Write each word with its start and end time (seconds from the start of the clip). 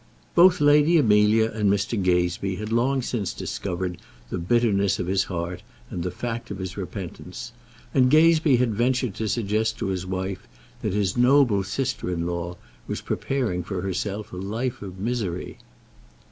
Both 0.33 0.59
Lady 0.59 0.97
Amelia 0.97 1.51
and 1.51 1.71
Mr. 1.71 1.95
Gazebee 2.01 2.55
had 2.55 2.71
long 2.71 3.03
since 3.03 3.33
discovered 3.33 3.99
the 4.31 4.39
bitterness 4.39 4.97
of 4.97 5.05
his 5.05 5.25
heart 5.25 5.61
and 5.91 6.01
the 6.01 6.09
fact 6.09 6.49
of 6.49 6.57
his 6.57 6.75
repentance, 6.75 7.51
and 7.93 8.09
Gazebee 8.09 8.57
had 8.57 8.73
ventured 8.73 9.13
to 9.13 9.29
suggest 9.29 9.77
to 9.77 9.89
his 9.89 10.07
wife 10.07 10.47
that 10.81 10.93
his 10.93 11.17
noble 11.17 11.61
sister 11.63 12.09
in 12.11 12.25
law 12.25 12.57
was 12.87 13.01
preparing 13.01 13.61
for 13.61 13.83
herself 13.83 14.33
a 14.33 14.37
life 14.37 14.81
of 14.81 14.97
misery. 14.97 15.59